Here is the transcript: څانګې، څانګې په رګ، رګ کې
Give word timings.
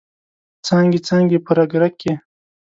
څانګې، 0.65 0.99
څانګې 1.07 1.37
په 1.45 1.51
رګ، 1.57 1.71
رګ 1.81 1.93
کې 2.01 2.13